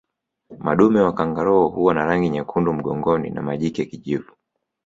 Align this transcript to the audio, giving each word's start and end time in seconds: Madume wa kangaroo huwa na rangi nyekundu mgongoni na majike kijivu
Madume 0.59 1.01
wa 1.01 1.13
kangaroo 1.13 1.67
huwa 1.69 1.93
na 1.93 2.05
rangi 2.05 2.29
nyekundu 2.29 2.73
mgongoni 2.73 3.29
na 3.29 3.41
majike 3.41 3.85
kijivu 3.85 4.31